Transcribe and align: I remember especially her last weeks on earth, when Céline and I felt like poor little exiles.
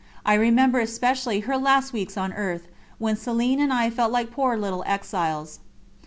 I 0.25 0.33
remember 0.33 0.79
especially 0.79 1.41
her 1.41 1.57
last 1.57 1.93
weeks 1.93 2.17
on 2.17 2.33
earth, 2.33 2.63
when 2.97 3.15
Céline 3.15 3.59
and 3.59 3.71
I 3.71 3.91
felt 3.91 4.11
like 4.11 4.31
poor 4.31 4.57
little 4.57 4.83
exiles. 4.87 5.59